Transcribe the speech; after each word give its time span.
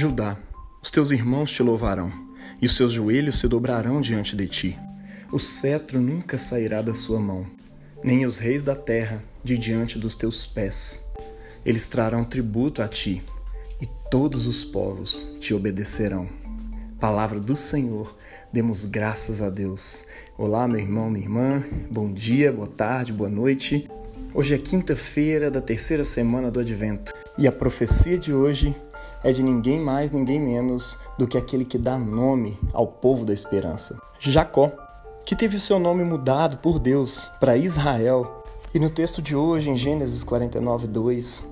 Judá, 0.00 0.34
os 0.82 0.90
teus 0.90 1.10
irmãos 1.10 1.50
te 1.50 1.62
louvarão, 1.62 2.10
e 2.58 2.64
os 2.64 2.74
seus 2.74 2.90
joelhos 2.90 3.38
se 3.38 3.46
dobrarão 3.46 4.00
diante 4.00 4.34
de 4.34 4.48
ti. 4.48 4.78
O 5.30 5.38
cetro 5.38 6.00
nunca 6.00 6.38
sairá 6.38 6.80
da 6.80 6.94
sua 6.94 7.20
mão, 7.20 7.44
nem 8.02 8.24
os 8.24 8.38
reis 8.38 8.62
da 8.62 8.74
terra 8.74 9.22
de 9.44 9.58
diante 9.58 9.98
dos 9.98 10.14
teus 10.14 10.46
pés. 10.46 11.12
Eles 11.66 11.86
trarão 11.86 12.24
tributo 12.24 12.80
a 12.80 12.88
ti, 12.88 13.22
e 13.78 13.86
todos 14.10 14.46
os 14.46 14.64
povos 14.64 15.34
te 15.38 15.52
obedecerão. 15.52 16.26
Palavra 16.98 17.38
do 17.38 17.54
Senhor, 17.54 18.16
demos 18.50 18.86
graças 18.86 19.42
a 19.42 19.50
Deus. 19.50 20.04
Olá, 20.38 20.66
meu 20.66 20.80
irmão, 20.80 21.10
minha 21.10 21.26
irmã, 21.26 21.62
bom 21.90 22.10
dia, 22.10 22.50
boa 22.50 22.68
tarde, 22.68 23.12
boa 23.12 23.28
noite. 23.28 23.86
Hoje 24.32 24.54
é 24.54 24.58
quinta-feira 24.58 25.50
da 25.50 25.60
terceira 25.60 26.06
semana 26.06 26.50
do 26.50 26.58
Advento 26.58 27.12
e 27.36 27.46
a 27.46 27.52
profecia 27.52 28.16
de 28.16 28.32
hoje 28.32 28.74
é 29.22 29.32
de 29.32 29.42
ninguém 29.42 29.78
mais, 29.78 30.10
ninguém 30.10 30.40
menos 30.40 30.98
do 31.18 31.26
que 31.26 31.36
aquele 31.36 31.64
que 31.64 31.78
dá 31.78 31.98
nome 31.98 32.58
ao 32.72 32.86
povo 32.86 33.24
da 33.24 33.32
esperança, 33.32 34.00
Jacó, 34.18 34.72
que 35.24 35.36
teve 35.36 35.56
o 35.56 35.60
seu 35.60 35.78
nome 35.78 36.02
mudado 36.04 36.56
por 36.58 36.78
Deus 36.78 37.30
para 37.38 37.56
Israel. 37.56 38.44
E 38.74 38.78
no 38.78 38.90
texto 38.90 39.20
de 39.20 39.36
hoje, 39.36 39.70
em 39.70 39.76
Gênesis 39.76 40.24
49, 40.24 40.86
2, 40.86 41.48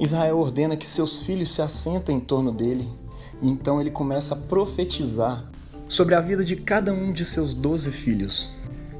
Israel 0.00 0.38
ordena 0.38 0.76
que 0.76 0.86
seus 0.86 1.20
filhos 1.20 1.52
se 1.52 1.62
assentem 1.62 2.16
em 2.16 2.20
torno 2.20 2.50
dele, 2.50 2.88
e 3.40 3.48
então 3.48 3.80
ele 3.80 3.90
começa 3.90 4.34
a 4.34 4.38
profetizar 4.38 5.44
sobre 5.88 6.14
a 6.14 6.20
vida 6.20 6.44
de 6.44 6.56
cada 6.56 6.92
um 6.92 7.12
de 7.12 7.24
seus 7.24 7.54
doze 7.54 7.90
filhos, 7.92 8.50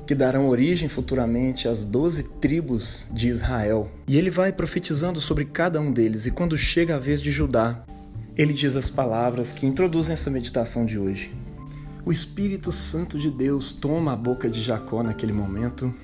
que 0.07 0.15
darão 0.15 0.49
origem 0.49 0.89
futuramente 0.89 1.67
às 1.67 1.85
doze 1.85 2.25
tribos 2.41 3.09
de 3.11 3.29
Israel. 3.29 3.91
E 4.07 4.17
ele 4.19 4.31
vai 4.31 4.53
profetizando 4.53 5.21
sobre 5.21 5.45
cada 5.45 5.81
um 5.81 5.93
deles, 5.93 6.27
e 6.27 6.31
quando 6.31 6.57
chega 6.57 6.97
a 6.97 6.99
vez 6.99 7.21
de 7.21 7.31
Judá, 7.31 7.85
ele 8.37 8.53
diz 8.53 8.75
as 8.75 8.91
palavras 8.91 9.53
que 9.53 9.67
introduzem 9.67 10.13
essa 10.13 10.31
meditação 10.31 10.85
de 10.85 10.99
hoje. 10.99 11.33
O 12.05 12.13
Espírito 12.13 12.73
Santo 12.73 13.19
de 13.19 13.31
Deus 13.31 13.73
toma 13.73 14.13
a 14.13 14.17
boca 14.17 14.51
de 14.51 14.61
Jacó 14.61 15.03
naquele 15.03 15.33
momento 15.33 15.95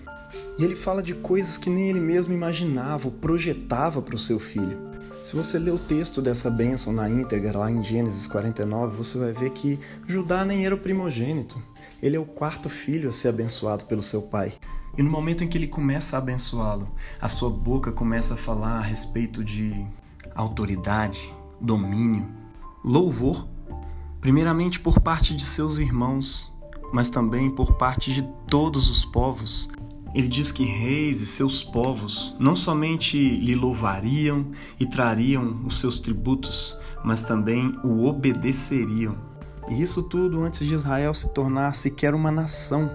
e 0.58 0.64
ele 0.64 0.76
fala 0.76 1.02
de 1.02 1.12
coisas 1.12 1.58
que 1.58 1.68
nem 1.68 1.90
ele 1.90 2.00
mesmo 2.00 2.32
imaginava 2.32 3.08
ou 3.08 3.12
projetava 3.12 4.00
para 4.00 4.14
o 4.14 4.18
seu 4.18 4.38
filho. 4.38 4.90
Se 5.24 5.36
você 5.36 5.58
ler 5.58 5.72
o 5.72 5.78
texto 5.78 6.22
dessa 6.22 6.50
bênção 6.50 6.92
na 6.92 7.08
íntegra, 7.10 7.58
lá 7.58 7.70
em 7.70 7.84
Gênesis 7.84 8.26
49, 8.26 8.96
você 8.96 9.18
vai 9.18 9.32
ver 9.32 9.50
que 9.50 9.78
Judá 10.06 10.44
nem 10.44 10.64
era 10.64 10.74
o 10.74 10.78
primogênito. 10.78 11.60
Ele 12.02 12.16
é 12.16 12.20
o 12.20 12.24
quarto 12.24 12.70
filho 12.70 13.10
a 13.10 13.12
ser 13.12 13.28
abençoado 13.28 13.84
pelo 13.84 14.02
seu 14.02 14.22
pai. 14.22 14.54
E 14.96 15.02
no 15.02 15.10
momento 15.10 15.44
em 15.44 15.48
que 15.48 15.58
ele 15.58 15.68
começa 15.68 16.16
a 16.16 16.18
abençoá-lo, 16.18 16.88
a 17.20 17.28
sua 17.28 17.50
boca 17.50 17.92
começa 17.92 18.34
a 18.34 18.36
falar 18.36 18.78
a 18.78 18.82
respeito 18.82 19.44
de 19.44 19.86
autoridade, 20.34 21.32
domínio, 21.60 22.28
louvor, 22.84 23.46
primeiramente 24.20 24.80
por 24.80 25.00
parte 25.00 25.34
de 25.34 25.44
seus 25.44 25.78
irmãos, 25.78 26.52
mas 26.92 27.10
também 27.10 27.50
por 27.50 27.74
parte 27.74 28.12
de 28.12 28.22
todos 28.46 28.90
os 28.90 29.04
povos, 29.04 29.68
ele 30.14 30.28
diz 30.28 30.50
que 30.50 30.64
reis 30.64 31.20
e 31.20 31.26
seus 31.26 31.62
povos 31.62 32.34
não 32.38 32.56
somente 32.56 33.16
lhe 33.16 33.54
louvariam 33.54 34.46
e 34.78 34.84
trariam 34.84 35.62
os 35.64 35.78
seus 35.78 36.00
tributos, 36.00 36.76
mas 37.04 37.22
também 37.22 37.72
o 37.84 38.06
obedeceriam. 38.06 39.16
E 39.68 39.80
isso 39.80 40.02
tudo 40.02 40.42
antes 40.42 40.66
de 40.66 40.74
Israel 40.74 41.14
se 41.14 41.32
tornar 41.32 41.74
sequer 41.74 42.12
uma 42.12 42.30
nação. 42.30 42.90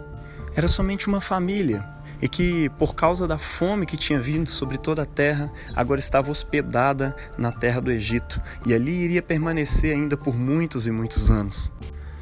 Era 0.54 0.68
somente 0.68 1.08
uma 1.08 1.22
família, 1.22 1.95
e 2.22 2.28
que, 2.28 2.70
por 2.78 2.96
causa 2.96 3.28
da 3.28 3.38
fome 3.38 3.86
que 3.86 3.98
tinha 3.98 4.20
vindo 4.20 4.50
sobre 4.50 4.78
toda 4.78 5.04
a 5.04 5.06
terra, 5.06 5.52
agora 5.76 6.00
estava 6.00 6.32
hospedada 6.32 7.16
na 7.38 7.52
terra 7.52 7.82
do 7.82 7.92
Egito 7.92 8.42
e 8.66 8.74
ali 8.74 8.92
iria 8.92 9.22
permanecer 9.22 9.94
ainda 9.94 10.16
por 10.16 10.36
muitos 10.38 10.88
e 10.88 10.92
muitos 10.92 11.30
anos. 11.30 11.72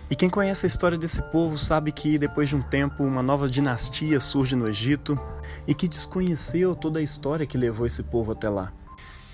E 0.10 0.16
quem 0.16 0.30
conhece 0.30 0.66
a 0.66 0.68
história 0.68 0.98
desse 0.98 1.22
povo 1.24 1.58
sabe 1.58 1.92
que 1.92 2.18
depois 2.18 2.50
de 2.50 2.56
um 2.56 2.62
tempo 2.62 3.04
uma 3.04 3.24
nova 3.24 3.50
dinastia 3.50 4.20
surge 4.20 4.56
no 4.56 4.68
Egito 4.68 5.20
e 5.66 5.74
que 5.74 5.88
desconheceu 5.88 6.76
toda 6.76 7.00
a 7.00 7.02
história 7.02 7.48
que 7.48 7.58
levou 7.58 7.86
esse 7.86 8.04
povo 8.04 8.32
até 8.32 8.50
lá. 8.50 8.72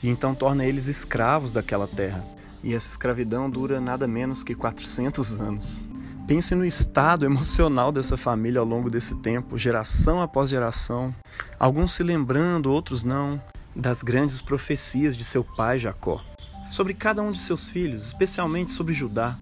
E 0.01 0.07
então 0.09 0.33
torna 0.33 0.65
eles 0.65 0.87
escravos 0.87 1.51
daquela 1.51 1.87
terra. 1.87 2.23
E 2.63 2.73
essa 2.73 2.89
escravidão 2.89 3.49
dura 3.49 3.81
nada 3.81 4.07
menos 4.07 4.43
que 4.43 4.55
400 4.55 5.39
anos. 5.39 5.88
Pense 6.29 6.53
no 6.53 6.63
estado 6.63 7.25
emocional 7.25 7.91
dessa 7.91 8.15
família 8.15 8.59
ao 8.59 8.65
longo 8.65 8.87
desse 8.87 9.15
tempo, 9.15 9.57
geração 9.57 10.21
após 10.21 10.51
geração, 10.51 11.13
alguns 11.59 11.93
se 11.93 12.03
lembrando, 12.03 12.71
outros 12.71 13.03
não, 13.03 13.41
das 13.75 14.03
grandes 14.03 14.39
profecias 14.39 15.17
de 15.17 15.25
seu 15.25 15.43
pai 15.43 15.79
Jacó, 15.79 16.21
sobre 16.69 16.93
cada 16.93 17.23
um 17.23 17.31
de 17.31 17.39
seus 17.39 17.67
filhos, 17.67 18.05
especialmente 18.05 18.73
sobre 18.73 18.93
Judá, 18.93 19.39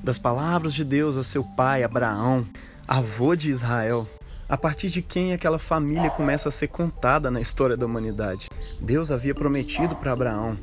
das 0.00 0.16
palavras 0.16 0.74
de 0.74 0.84
Deus 0.84 1.16
a 1.16 1.24
seu 1.24 1.42
pai 1.42 1.82
Abraão, 1.82 2.46
avô 2.86 3.34
de 3.34 3.50
Israel, 3.50 4.06
a 4.48 4.56
partir 4.56 4.90
de 4.90 5.02
quem 5.02 5.32
aquela 5.32 5.58
família 5.58 6.08
começa 6.08 6.50
a 6.50 6.52
ser 6.52 6.68
contada 6.68 7.32
na 7.32 7.40
história 7.40 7.76
da 7.76 7.84
humanidade. 7.84 8.48
Deus 8.80 9.10
havia 9.10 9.34
prometido 9.34 9.96
para 9.96 10.12
Abraão 10.12 10.56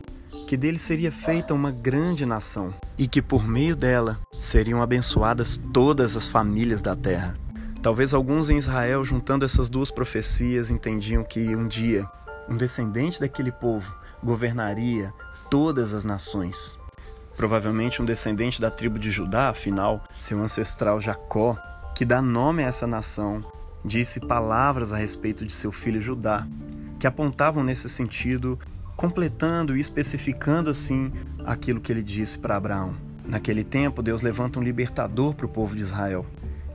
que 0.48 0.56
dele 0.56 0.78
seria 0.78 1.12
feita 1.12 1.54
uma 1.54 1.72
grande 1.72 2.26
nação 2.26 2.74
e 2.98 3.08
que 3.08 3.22
por 3.22 3.48
meio 3.48 3.76
dela 3.76 4.20
seriam 4.40 4.82
abençoadas 4.82 5.60
todas 5.74 6.16
as 6.16 6.28
famílias 6.28 6.82
da 6.82 6.96
terra. 6.96 7.38
Talvez 7.82 8.14
alguns 8.14 8.50
em 8.50 8.58
Israel, 8.58 9.04
juntando 9.04 9.46
essas 9.46 9.70
duas 9.70 9.92
profecias, 9.92 10.72
entendiam 10.72 11.24
que 11.24 11.56
um 11.56 11.68
dia 11.68 12.10
um 12.50 12.58
descendente 12.58 13.20
daquele 13.20 13.52
povo 13.52 13.94
governaria 14.24 15.14
todas 15.50 15.94
as 15.94 16.04
nações. 16.04 16.80
Provavelmente 17.36 18.02
um 18.02 18.06
descendente 18.06 18.62
da 18.62 18.72
tribo 18.72 18.98
de 18.98 19.12
Judá, 19.12 19.50
afinal, 19.50 20.04
seu 20.20 20.42
ancestral 20.42 21.00
Jacó, 21.02 21.58
que 21.94 22.06
dá 22.06 22.22
nome 22.22 22.64
a 22.64 22.68
essa 22.68 22.88
nação, 22.88 23.44
disse 23.84 24.20
palavras 24.20 24.94
a 24.94 24.98
respeito 24.98 25.46
de 25.46 25.54
seu 25.54 25.72
filho 25.72 26.02
Judá, 26.02 26.48
que 27.00 27.08
apontavam 27.08 27.64
nesse 27.64 27.90
sentido, 27.90 28.58
completando 28.96 29.76
e 29.76 29.80
especificando 29.80 30.70
assim 30.70 31.12
aquilo 31.46 31.82
que 31.82 31.92
ele 31.92 32.04
disse 32.04 32.40
para 32.40 32.56
Abraão. 32.56 32.96
Naquele 33.28 33.64
tempo, 33.64 34.02
Deus 34.02 34.22
levanta 34.22 34.60
um 34.60 34.64
libertador 34.64 35.34
para 35.34 35.46
o 35.46 35.50
povo 35.50 35.76
de 35.76 35.82
Israel, 35.82 36.26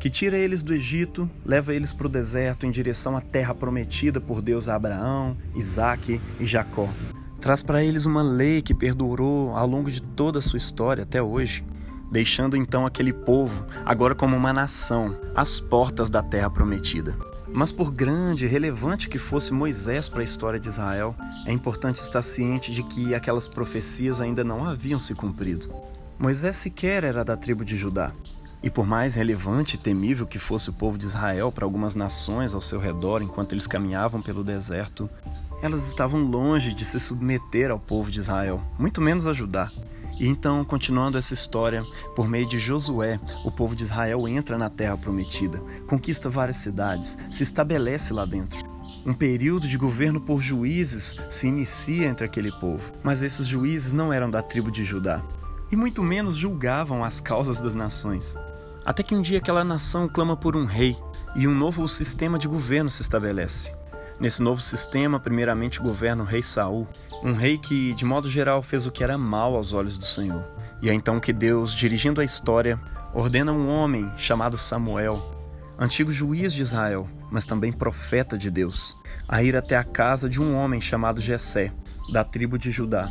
que 0.00 0.10
tira 0.10 0.36
eles 0.36 0.62
do 0.62 0.74
Egito, 0.74 1.30
leva 1.44 1.74
eles 1.74 1.92
para 1.92 2.06
o 2.06 2.10
deserto 2.10 2.66
em 2.66 2.70
direção 2.70 3.16
à 3.16 3.20
terra 3.20 3.54
prometida 3.54 4.20
por 4.20 4.40
Deus 4.40 4.68
a 4.68 4.74
Abraão, 4.74 5.36
Isaque 5.54 6.20
e 6.40 6.46
Jacó. 6.46 6.88
Traz 7.40 7.62
para 7.62 7.84
eles 7.84 8.04
uma 8.04 8.22
lei 8.22 8.62
que 8.62 8.74
perdurou 8.74 9.54
ao 9.54 9.66
longo 9.66 9.90
de 9.90 10.02
toda 10.02 10.38
a 10.38 10.42
sua 10.42 10.56
história 10.56 11.04
até 11.04 11.22
hoje, 11.22 11.64
deixando 12.10 12.56
então 12.56 12.84
aquele 12.84 13.12
povo, 13.12 13.64
agora 13.84 14.14
como 14.14 14.36
uma 14.36 14.52
nação, 14.52 15.16
às 15.34 15.60
portas 15.60 16.10
da 16.10 16.22
terra 16.22 16.50
prometida. 16.50 17.16
Mas 17.52 17.72
por 17.72 17.90
grande 17.92 18.44
e 18.44 18.48
relevante 18.48 19.08
que 19.08 19.18
fosse 19.18 19.52
Moisés 19.52 20.08
para 20.08 20.20
a 20.20 20.24
história 20.24 20.58
de 20.58 20.68
Israel, 20.68 21.14
é 21.46 21.52
importante 21.52 21.96
estar 21.96 22.22
ciente 22.22 22.72
de 22.72 22.82
que 22.82 23.14
aquelas 23.14 23.48
profecias 23.48 24.20
ainda 24.20 24.44
não 24.44 24.64
haviam 24.64 24.98
se 24.98 25.14
cumprido. 25.14 25.68
Moisés 26.20 26.58
sequer 26.58 27.03
era 27.03 27.25
da 27.25 27.34
tribo 27.34 27.64
de 27.64 27.78
Judá. 27.78 28.12
E 28.62 28.69
por 28.69 28.86
mais 28.86 29.14
relevante 29.14 29.76
e 29.76 29.78
temível 29.78 30.26
que 30.26 30.38
fosse 30.38 30.69
o 30.69 30.72
povo 30.75 30.98
de 30.98 31.06
Israel 31.06 31.50
para 31.50 31.64
algumas 31.64 31.94
nações 31.94 32.53
ao 32.53 32.60
seu 32.60 32.78
redor 32.78 33.22
enquanto 33.22 33.54
eles 33.54 33.66
caminhavam 33.66 34.20
pelo 34.20 34.44
deserto, 34.44 35.09
elas 35.62 35.88
estavam 35.88 36.22
longe 36.22 36.75
de 36.75 36.84
se 36.84 37.00
submeter 37.00 37.70
ao 37.70 37.78
povo 37.78 38.10
de 38.10 38.20
Israel, 38.20 38.60
muito 38.78 39.00
menos 39.00 39.26
a 39.26 39.32
Judá. 39.32 39.72
E 40.19 40.28
então, 40.28 40.62
continuando 40.62 41.16
essa 41.16 41.32
história, 41.32 41.82
por 42.14 42.28
meio 42.28 42.47
de 42.47 42.59
Josué, 42.59 43.19
o 43.42 43.50
povo 43.50 43.75
de 43.75 43.84
Israel 43.84 44.28
entra 44.28 44.59
na 44.59 44.69
terra 44.69 44.98
prometida, 44.98 45.59
conquista 45.86 46.28
várias 46.28 46.59
cidades, 46.59 47.16
se 47.30 47.42
estabelece 47.42 48.12
lá 48.12 48.26
dentro. 48.26 48.69
Um 49.06 49.14
período 49.14 49.66
de 49.66 49.78
governo 49.78 50.20
por 50.20 50.42
juízes 50.42 51.19
se 51.30 51.48
inicia 51.48 52.09
entre 52.09 52.26
aquele 52.26 52.53
povo, 52.60 52.92
mas 53.03 53.22
esses 53.22 53.47
juízes 53.47 53.94
não 53.94 54.12
eram 54.12 54.30
da 54.30 54.42
tribo 54.42 54.71
de 54.71 54.84
Judá, 54.84 55.24
e 55.70 55.76
muito 55.76 56.02
menos 56.02 56.36
julgavam 56.36 57.04
as 57.04 57.20
causas 57.20 57.60
das 57.60 57.74
nações. 57.74 58.36
Até 58.84 59.02
que 59.02 59.14
um 59.14 59.22
dia 59.22 59.38
aquela 59.38 59.62
nação 59.62 60.08
clama 60.08 60.36
por 60.36 60.56
um 60.56 60.64
rei, 60.64 60.96
e 61.36 61.46
um 61.46 61.54
novo 61.54 61.86
sistema 61.88 62.38
de 62.38 62.48
governo 62.48 62.90
se 62.90 63.02
estabelece. 63.02 63.74
Nesse 64.18 64.42
novo 64.42 64.60
sistema, 64.60 65.20
primeiramente 65.20 65.80
governa 65.80 66.22
o 66.22 66.26
rei 66.26 66.42
Saul, 66.42 66.86
um 67.22 67.32
rei 67.32 67.56
que, 67.56 67.94
de 67.94 68.04
modo 68.04 68.28
geral, 68.28 68.62
fez 68.62 68.86
o 68.86 68.90
que 68.90 69.02
era 69.04 69.16
mal 69.16 69.54
aos 69.54 69.72
olhos 69.72 69.96
do 69.96 70.04
Senhor. 70.04 70.44
E 70.82 70.90
é 70.90 70.94
então 70.94 71.20
que 71.20 71.32
Deus, 71.32 71.72
dirigindo 71.72 72.20
a 72.20 72.24
história, 72.24 72.78
ordena 73.14 73.52
um 73.52 73.68
homem 73.68 74.10
chamado 74.18 74.58
Samuel, 74.58 75.22
antigo 75.78 76.12
juiz 76.12 76.52
de 76.52 76.62
Israel, 76.62 77.08
mas 77.30 77.46
também 77.46 77.72
profeta 77.72 78.36
de 78.36 78.50
Deus, 78.50 78.96
a 79.28 79.42
ir 79.42 79.56
até 79.56 79.76
a 79.76 79.84
casa 79.84 80.28
de 80.28 80.40
um 80.40 80.54
homem 80.54 80.80
chamado 80.80 81.20
Jessé, 81.20 81.72
da 82.12 82.24
tribo 82.24 82.58
de 82.58 82.70
Judá. 82.70 83.10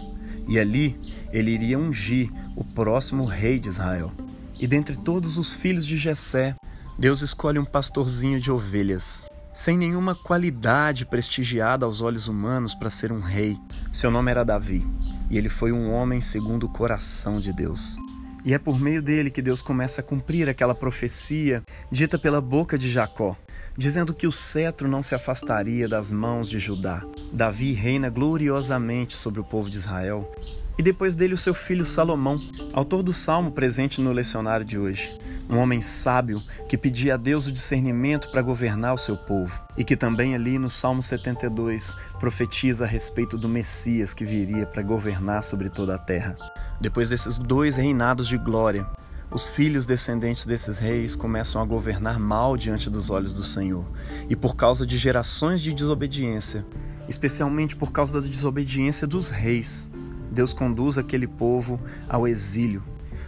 E 0.50 0.60
ali 0.60 1.00
ele 1.32 1.52
iria 1.52 1.78
ungir 1.78 2.32
o 2.56 2.64
próximo 2.64 3.24
rei 3.24 3.60
de 3.60 3.70
Israel. 3.70 4.12
E 4.60 4.66
dentre 4.66 4.98
todos 4.98 5.38
os 5.38 5.54
filhos 5.54 5.86
de 5.86 5.96
Jessé, 5.96 6.56
Deus 6.98 7.22
escolhe 7.22 7.60
um 7.60 7.64
pastorzinho 7.64 8.42
de 8.42 8.52
ovelhas, 8.52 9.30
sem 9.54 9.78
nenhuma 9.78 10.16
qualidade 10.16 11.06
prestigiada 11.06 11.86
aos 11.86 12.02
olhos 12.02 12.28
humanos 12.28 12.74
para 12.74 12.90
ser 12.90 13.12
um 13.12 13.22
rei. 13.22 13.58
Seu 13.94 14.10
nome 14.10 14.32
era 14.32 14.44
Davi. 14.44 14.86
e 15.30 15.38
ele 15.38 15.48
foi 15.48 15.72
um 15.72 15.92
homem 15.92 16.20
segundo 16.20 16.66
o 16.66 16.70
coração 16.70 17.40
de 17.40 17.54
Deus. 17.54 17.98
E 18.44 18.54
é 18.54 18.58
por 18.58 18.80
meio 18.80 19.02
dele 19.02 19.30
que 19.30 19.44
Deus 19.44 19.62
começa 19.62 20.02
a 20.02 20.04
cumprir 20.04 20.50
aquela 20.50 20.74
profecia 20.74 21.62
dita 21.92 22.18
pela 22.18 22.42
boca 22.42 22.78
de 22.78 22.90
Jacó, 22.90 23.38
dizendo 23.80 24.14
que 24.14 24.28
o 24.28 24.32
cetro 24.32 24.90
não 24.90 25.02
se 25.02 25.16
afastaria 25.16 25.88
das 25.88 26.12
mãos 26.12 26.50
de 26.50 26.60
Judá. 26.60 27.02
Davi 27.32 27.72
reina 27.72 28.10
gloriosamente 28.10 29.16
sobre 29.16 29.40
o 29.40 29.44
povo 29.44 29.70
de 29.70 29.78
Israel. 29.78 30.30
E 30.78 30.84
depois 30.84 31.16
dele 31.16 31.34
o 31.34 31.38
seu 31.38 31.54
filho 31.54 31.86
Salomão, 31.86 32.38
autor 32.74 33.02
do 33.02 33.14
salmo 33.14 33.52
presente 33.52 34.02
no 34.02 34.12
lecionário 34.12 34.66
de 34.66 34.78
hoje 34.78 35.18
um 35.50 35.58
homem 35.58 35.82
sábio 35.82 36.42
que 36.68 36.78
pedia 36.78 37.16
a 37.16 37.18
Deus 37.18 37.48
o 37.48 37.52
discernimento 37.52 38.30
para 38.30 38.42
governar 38.42 38.94
o 38.94 38.98
seu 38.98 39.18
povo, 39.18 39.60
e 39.76 39.84
que 39.84 39.98
também 39.98 40.36
ali 40.36 40.60
no 40.60 40.70
Salmo 40.70 41.02
72 41.02 41.98
profetiza 42.20 42.86
a 42.86 42.88
respeito 42.88 43.36
do 43.36 43.50
Messias 43.50 44.14
que 44.14 44.24
viria 44.24 44.68
para 44.68 44.84
governar 44.84 45.44
sobre 45.44 45.70
toda 45.70 45.96
a 45.96 45.98
terra. 45.98 46.38
Depois 46.80 47.10
desses 47.10 47.40
dois 47.40 47.78
reinados 47.78 48.28
de 48.28 48.38
glória, 48.38 48.86
os 49.32 49.48
filhos 49.48 49.86
descendentes 49.86 50.46
desses 50.46 50.80
reis 50.80 51.16
começam 51.16 51.62
a 51.62 51.66
governar 51.66 52.20
mal 52.20 52.58
diante 52.58 52.90
dos 52.90 53.10
olhos 53.10 53.34
do 53.34 53.44
Senhor, 53.44 53.86
e 54.30 54.36
por 54.36 54.56
causa 54.56 54.86
de 54.86 54.98
gerações 54.98 55.62
de 55.62 55.74
desobediência, 55.74 56.66
especialmente 57.08 57.76
por 57.76 57.92
causa 57.92 58.20
da 58.20 58.28
desobediência 58.28 59.06
dos 59.06 59.30
reis, 59.30 59.90
Deus 60.32 60.54
conduz 60.54 60.98
aquele 60.98 61.28
povo 61.28 61.80
ao 62.08 62.28
exílio, 62.28 62.84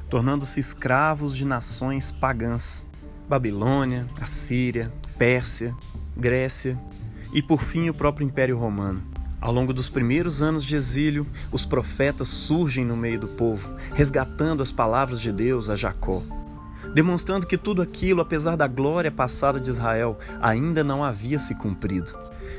tornando-se 0.09 0.59
escravos 0.59 1.35
de 1.35 1.45
nações 1.45 2.11
pagãs: 2.11 2.87
Babilônia, 3.27 4.05
Assíria, 4.19 4.91
Pérsia, 5.17 5.75
Grécia 6.15 6.79
e 7.33 7.41
por 7.41 7.61
fim 7.61 7.89
o 7.89 7.93
próprio 7.93 8.25
Império 8.25 8.57
Romano. 8.57 9.10
Ao 9.41 9.51
longo 9.51 9.73
dos 9.73 9.89
primeiros 9.89 10.41
anos 10.41 10.63
de 10.63 10.75
exílio, 10.75 11.25
os 11.51 11.65
profetas 11.65 12.27
surgem 12.27 12.85
no 12.85 12.95
meio 12.95 13.19
do 13.19 13.27
povo, 13.27 13.69
resgatando 13.93 14.61
as 14.61 14.71
palavras 14.71 15.19
de 15.19 15.31
Deus 15.31 15.67
a 15.69 15.75
Jacó, 15.75 16.21
demonstrando 16.93 17.47
que 17.47 17.57
tudo 17.57 17.81
aquilo, 17.81 18.21
apesar 18.21 18.55
da 18.55 18.67
glória 18.67 19.11
passada 19.11 19.59
de 19.59 19.69
Israel, 19.69 20.17
ainda 20.39 20.83
não 20.83 21.03
havia 21.03 21.39
se 21.39 21.55
cumprido, 21.55 22.13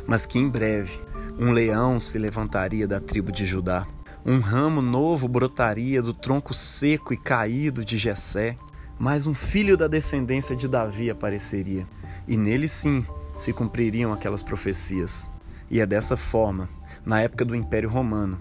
mas 0.07 0.27
que 0.27 0.39
em 0.39 0.49
breve 0.49 1.01
um 1.39 1.53
leão 1.53 2.01
se 2.01 2.19
levantaria 2.19 2.87
da 2.87 2.99
tribo 2.99 3.31
de 3.31 3.47
Judá 3.47 3.87
um 4.25 4.39
ramo 4.39 4.81
novo 4.81 5.27
brotaria 5.27 6.01
do 6.01 6.15
tronco 6.15 6.55
seco 6.55 7.13
e 7.13 7.17
caído 7.17 7.85
de 7.85 7.99
Jessé, 7.99 8.57
mas 8.99 9.27
um 9.27 9.35
filho 9.35 9.77
da 9.77 9.89
descendência 9.89 10.55
de 10.55 10.69
Davi 10.69 11.11
apareceria, 11.11 11.87
e 12.29 12.37
nele 12.37 12.69
sim 12.69 13.05
se 13.37 13.53
cumpririam 13.53 14.13
aquelas 14.13 14.43
profecias. 14.43 15.29
E 15.73 15.81
é 15.81 15.87
dessa 15.87 16.19
forma, 16.19 16.69
na 17.03 17.23
época 17.23 17.47
do 17.47 17.57
Império 17.57 17.89
Romano, 17.89 18.37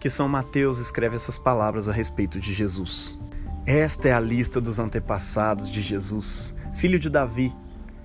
que 0.00 0.08
São 0.08 0.26
Mateus 0.26 0.78
escreve 0.78 1.14
essas 1.14 1.36
palavras 1.36 1.90
a 1.90 1.92
respeito 1.92 2.40
de 2.40 2.54
Jesus. 2.54 3.20
Esta 3.66 4.08
é 4.08 4.12
a 4.14 4.18
lista 4.18 4.62
dos 4.62 4.78
antepassados 4.78 5.70
de 5.70 5.82
Jesus, 5.82 6.56
filho 6.74 6.98
de 6.98 7.10
Davi, 7.10 7.54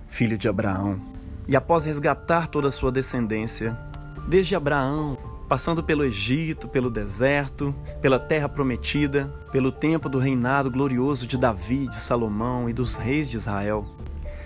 filho 0.10 0.38
de 0.38 0.50
Abraão. 0.50 1.00
E 1.48 1.56
após 1.56 1.86
resgatar 1.86 2.48
toda 2.48 2.68
a 2.68 2.72
sua 2.72 2.92
descendência, 2.92 3.80
desde 4.28 4.58
Abraão 4.58 5.18
passando 5.48 5.82
pelo 5.82 6.04
Egito, 6.04 6.68
pelo 6.68 6.90
deserto, 6.90 7.74
pela 8.02 8.20
terra 8.20 8.50
prometida, 8.50 9.28
pelo 9.54 9.72
tempo 9.72 10.10
do 10.10 10.20
reinado 10.20 10.70
glorioso 10.70 11.26
de 11.26 11.38
Davi, 11.38 11.88
de 11.88 11.96
Salomão 11.96 12.70
e 12.70 12.74
dos 12.74 12.98
reis 12.98 13.30
de 13.30 13.38
Israel, 13.38 13.86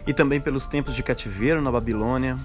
e 0.05 0.13
também 0.13 0.39
pelos 0.39 0.67
tempos 0.67 0.93
de 0.93 1.01
cativeiro 1.01 1.63
na 1.63 1.71
Babilônia. 1.71 2.37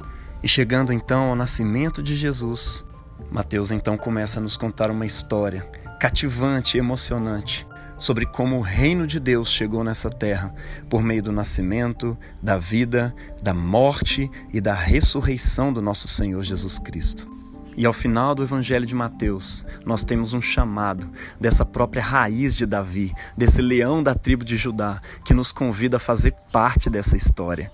E 0.45 0.49
chegando 0.49 0.93
então 0.93 1.31
ao 1.31 1.35
nascimento 1.35 2.03
de 2.03 2.15
Jesus, 2.15 2.85
Mateus 3.31 3.71
então 3.71 3.97
começa 3.97 4.39
a 4.39 4.43
nos 4.43 4.59
contar 4.59 4.91
uma 4.91 5.07
história 5.07 5.63
cativante 5.99 6.77
e 6.77 6.81
emocionante 6.81 7.67
sobre 7.97 8.27
como 8.27 8.59
o 8.59 8.61
reino 8.61 9.07
de 9.07 9.19
Deus 9.19 9.51
chegou 9.51 9.83
nessa 9.83 10.11
terra 10.11 10.55
por 10.91 11.03
meio 11.03 11.23
do 11.23 11.33
nascimento, 11.33 12.15
da 12.43 12.59
vida, 12.59 13.15
da 13.43 13.55
morte 13.55 14.31
e 14.53 14.61
da 14.61 14.75
ressurreição 14.75 15.73
do 15.73 15.81
nosso 15.81 16.09
Senhor 16.09 16.43
Jesus 16.43 16.79
Cristo. 16.79 17.27
E 17.75 17.87
ao 17.87 17.95
final 17.95 18.35
do 18.35 18.43
Evangelho 18.43 18.85
de 18.85 18.95
Mateus, 18.95 19.65
nós 19.87 20.05
temos 20.05 20.35
um 20.35 20.43
chamado 20.43 21.11
dessa 21.41 21.65
própria 21.65 22.03
raiz 22.03 22.55
de 22.55 22.67
Davi, 22.67 23.15
desse 23.35 23.63
leão 23.63 24.03
da 24.03 24.15
tribo 24.15 24.45
de 24.45 24.59
Judá, 24.59 25.01
que 25.25 25.33
nos 25.33 25.53
convida 25.53 25.97
a 25.97 26.01
fazer 26.01 26.35
parte 26.53 26.91
dessa 26.91 27.17
história. 27.17 27.73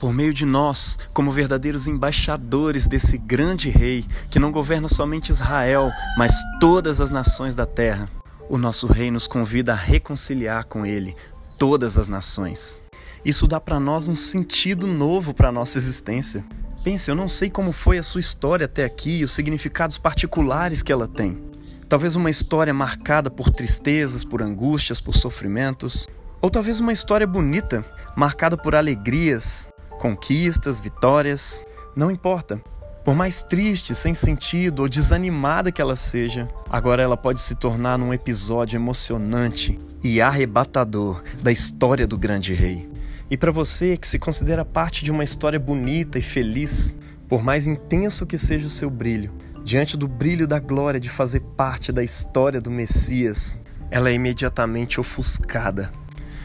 Por 0.00 0.14
meio 0.14 0.32
de 0.32 0.46
nós, 0.46 0.96
como 1.12 1.30
verdadeiros 1.30 1.86
embaixadores 1.86 2.86
desse 2.86 3.18
grande 3.18 3.68
rei 3.68 4.02
que 4.30 4.38
não 4.38 4.50
governa 4.50 4.88
somente 4.88 5.28
Israel, 5.28 5.92
mas 6.16 6.34
todas 6.58 7.02
as 7.02 7.10
nações 7.10 7.54
da 7.54 7.66
terra, 7.66 8.08
o 8.48 8.56
nosso 8.56 8.86
rei 8.86 9.10
nos 9.10 9.26
convida 9.26 9.72
a 9.72 9.76
reconciliar 9.76 10.64
com 10.64 10.86
ele 10.86 11.14
todas 11.58 11.98
as 11.98 12.08
nações. 12.08 12.82
Isso 13.22 13.46
dá 13.46 13.60
para 13.60 13.78
nós 13.78 14.08
um 14.08 14.14
sentido 14.14 14.86
novo 14.86 15.34
para 15.34 15.50
a 15.50 15.52
nossa 15.52 15.76
existência. 15.76 16.42
Pense, 16.82 17.10
eu 17.10 17.14
não 17.14 17.28
sei 17.28 17.50
como 17.50 17.70
foi 17.70 17.98
a 17.98 18.02
sua 18.02 18.20
história 18.20 18.64
até 18.64 18.86
aqui 18.86 19.18
e 19.18 19.24
os 19.24 19.32
significados 19.32 19.98
particulares 19.98 20.82
que 20.82 20.90
ela 20.90 21.06
tem. 21.06 21.44
Talvez 21.90 22.16
uma 22.16 22.30
história 22.30 22.72
marcada 22.72 23.30
por 23.30 23.50
tristezas, 23.50 24.24
por 24.24 24.40
angústias, 24.40 24.98
por 24.98 25.14
sofrimentos. 25.14 26.06
Ou 26.40 26.48
talvez 26.48 26.80
uma 26.80 26.92
história 26.92 27.26
bonita, 27.26 27.84
marcada 28.16 28.56
por 28.56 28.74
alegrias, 28.74 29.68
conquistas, 30.00 30.80
vitórias. 30.80 31.66
Não 31.94 32.10
importa. 32.10 32.58
Por 33.04 33.14
mais 33.14 33.42
triste, 33.42 33.94
sem 33.94 34.14
sentido 34.14 34.80
ou 34.80 34.88
desanimada 34.88 35.70
que 35.70 35.80
ela 35.80 35.94
seja, 35.94 36.48
agora 36.70 37.02
ela 37.02 37.16
pode 37.16 37.40
se 37.40 37.54
tornar 37.54 37.98
num 37.98 38.12
episódio 38.12 38.78
emocionante 38.78 39.78
e 40.02 40.20
arrebatador 40.20 41.22
da 41.42 41.52
história 41.52 42.06
do 42.06 42.16
grande 42.16 42.54
rei. 42.54 42.88
E 43.30 43.36
para 43.36 43.52
você 43.52 43.96
que 43.96 44.08
se 44.08 44.18
considera 44.18 44.64
parte 44.64 45.04
de 45.04 45.10
uma 45.10 45.22
história 45.22 45.60
bonita 45.60 46.18
e 46.18 46.22
feliz, 46.22 46.96
por 47.28 47.42
mais 47.42 47.66
intenso 47.66 48.26
que 48.26 48.38
seja 48.38 48.66
o 48.66 48.70
seu 48.70 48.88
brilho, 48.88 49.32
diante 49.64 49.96
do 49.96 50.08
brilho 50.08 50.46
da 50.46 50.58
glória 50.58 50.98
de 50.98 51.10
fazer 51.10 51.40
parte 51.40 51.92
da 51.92 52.02
história 52.02 52.60
do 52.60 52.70
Messias, 52.70 53.60
ela 53.90 54.08
é 54.08 54.14
imediatamente 54.14 54.98
ofuscada. 54.98 55.92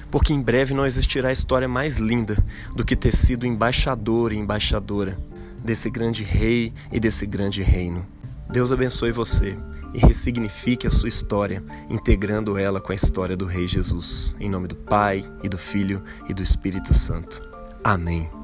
Porque 0.10 0.34
em 0.34 0.42
breve 0.42 0.74
não 0.74 0.86
existirá 0.86 1.31
história 1.31 1.68
mais 1.68 1.98
linda 1.98 2.38
do 2.75 2.86
que 2.86 2.96
ter 2.96 3.13
sido 3.13 3.46
embaixador 3.46 4.31
e 4.31 4.38
embaixadora 4.38 5.18
desse 5.63 5.90
grande 5.90 6.24
rei 6.24 6.74
e 6.92 7.00
desse 7.00 7.25
grande 7.25 7.63
reino. 7.63 8.06
Deus 8.50 8.72
abençoe 8.72 9.12
você 9.12 9.57
e 9.94 10.00
ressignifique 10.00 10.86
a 10.86 10.91
sua 10.91 11.10
história, 11.10 11.63
integrando 11.89 12.58
ela 12.58 12.82
com 12.82 12.91
a 12.91 12.96
história 12.96 13.36
do 13.36 13.46
Rei 13.46 13.68
Jesus. 13.68 14.36
Em 14.39 14.50
nome 14.50 14.68
do 14.68 14.75
Pai, 14.75 15.24
e 15.41 15.50
do 15.50 15.58
Filho 15.58 16.03
e 16.29 16.34
do 16.34 16.44
Espírito 16.44 16.94
Santo. 16.94 17.41
Amém. 17.84 18.35